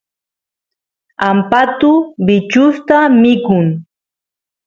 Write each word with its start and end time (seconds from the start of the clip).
ampatu 1.29 1.91
bichusta 2.25 2.97
mikun 3.21 3.65